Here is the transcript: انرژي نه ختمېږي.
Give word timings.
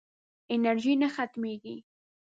انرژي 0.55 0.93
نه 1.01 1.07
ختمېږي. 1.15 1.75